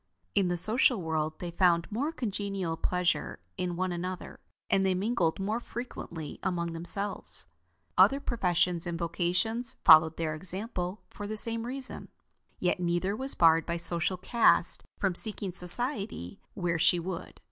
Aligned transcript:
In 0.33 0.47
the 0.47 0.57
social 0.57 0.99
world, 0.99 1.37
they 1.37 1.51
found 1.51 1.85
more 1.91 2.11
congenial 2.11 2.75
pleasure 2.75 3.37
in 3.55 3.75
one 3.75 3.91
another, 3.91 4.39
and 4.67 4.83
they 4.83 4.95
mingled 4.95 5.39
more 5.39 5.59
frequently 5.59 6.39
among 6.41 6.73
themselves. 6.73 7.45
Other 7.99 8.19
professions 8.19 8.87
and 8.87 8.97
vocations 8.97 9.75
followed 9.85 10.17
their 10.17 10.33
example 10.33 11.03
for 11.11 11.27
the 11.27 11.37
same 11.37 11.67
reason. 11.67 12.09
Yet 12.59 12.79
neither 12.79 13.15
was 13.15 13.35
barred 13.35 13.67
by 13.67 13.77
social 13.77 14.17
caste 14.17 14.83
from 14.97 15.13
seeking 15.13 15.53
society 15.53 16.39
where 16.55 16.79
she 16.79 16.99
would. 16.99 17.39